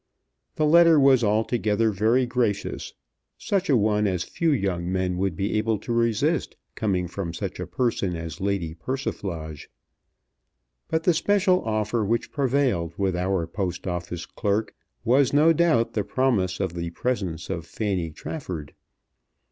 This 0.55 0.65
letter 0.67 0.99
was 0.99 1.23
altogether 1.23 1.91
very 1.91 2.25
gracious, 2.25 2.95
such 3.37 3.69
a 3.69 3.77
one 3.77 4.07
as 4.07 4.23
few 4.23 4.49
young 4.49 4.91
men 4.91 5.15
would 5.19 5.35
be 5.35 5.53
able 5.59 5.77
to 5.77 5.93
resist 5.93 6.55
coming 6.73 7.07
from 7.07 7.35
such 7.35 7.59
a 7.59 7.67
person 7.67 8.15
as 8.15 8.41
Lady 8.41 8.73
Persiflage. 8.73 9.69
But 10.87 11.03
the 11.03 11.13
special 11.13 11.63
offer 11.65 12.03
which 12.03 12.31
prevailed 12.31 12.95
with 12.97 13.15
our 13.15 13.45
Post 13.45 13.85
Office 13.85 14.25
clerk 14.25 14.73
was 15.05 15.33
no 15.33 15.53
doubt 15.53 15.93
the 15.93 16.03
promise 16.03 16.59
of 16.59 16.73
the 16.73 16.89
presence 16.89 17.51
of 17.51 17.67
Fanny 17.67 18.09
Trafford. 18.09 18.73